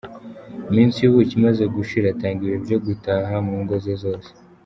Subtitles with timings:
[0.69, 4.29] Iminsi y’ubuki imaze gushira atanga ibihe byo gutaha mu ngo ze zose.